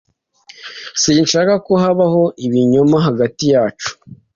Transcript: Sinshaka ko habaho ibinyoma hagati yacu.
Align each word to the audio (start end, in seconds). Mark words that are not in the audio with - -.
Sinshaka 1.01 1.53
ko 1.65 1.73
habaho 1.83 2.23
ibinyoma 2.45 2.97
hagati 3.07 3.43
yacu. 3.53 3.89